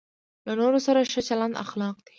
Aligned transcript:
له 0.45 0.53
نورو 0.59 0.79
سره 0.87 0.99
ښه 1.11 1.21
چلند 1.27 1.55
اخلاق 1.65 1.95
دی. 2.05 2.09